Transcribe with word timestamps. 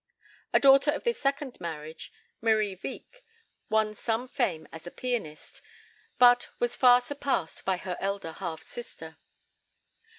A 0.51 0.59
daughter 0.59 0.89
of 0.89 1.03
this 1.03 1.21
second 1.21 1.61
marriage, 1.61 2.11
Marie 2.41 2.75
Wieck, 2.83 3.23
won 3.69 3.93
some 3.93 4.27
fame 4.27 4.67
as 4.71 4.87
a 4.87 4.89
pianist, 4.89 5.61
but 6.17 6.49
was 6.57 6.75
far 6.75 7.01
surpassed 7.01 7.65
by 7.65 7.77
her 7.77 7.97
elder 7.99 8.31
half 8.31 8.63
sister. 8.63 9.17